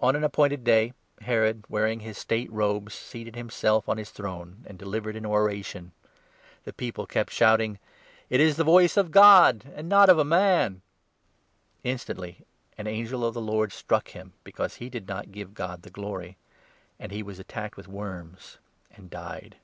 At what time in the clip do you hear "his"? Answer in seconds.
2.00-2.24, 3.98-4.08